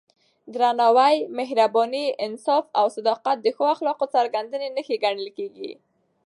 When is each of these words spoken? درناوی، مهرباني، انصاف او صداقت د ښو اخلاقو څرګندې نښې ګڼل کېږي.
درناوی، 0.53 1.15
مهرباني، 1.37 2.05
انصاف 2.25 2.65
او 2.79 2.85
صداقت 2.97 3.37
د 3.41 3.47
ښو 3.55 3.63
اخلاقو 3.75 4.05
څرګندې 4.15 4.57
نښې 4.75 4.97
ګڼل 5.03 5.27
کېږي. 5.37 5.71